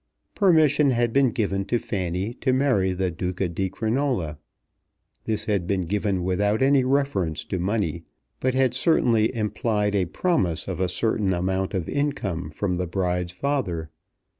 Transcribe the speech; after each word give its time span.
Permission 0.33 0.89
had 0.89 1.13
been 1.13 1.29
given 1.29 1.63
to 1.65 1.77
Fanny 1.77 2.33
to 2.33 2.51
marry 2.53 2.91
the 2.91 3.11
Duca 3.11 3.47
di 3.47 3.69
Crinola. 3.69 4.39
This 5.25 5.45
had 5.45 5.67
been 5.67 5.81
given 5.83 6.23
without 6.23 6.63
any 6.63 6.83
reference 6.83 7.45
to 7.45 7.59
money, 7.59 8.01
but 8.39 8.55
had 8.55 8.73
certainly 8.73 9.31
implied 9.35 9.93
a 9.93 10.05
promise 10.05 10.67
of 10.67 10.79
a 10.79 10.87
certain 10.89 11.33
amount 11.35 11.75
of 11.75 11.87
income 11.87 12.49
from 12.49 12.73
the 12.77 12.87
bride's 12.87 13.31
father. 13.33 13.91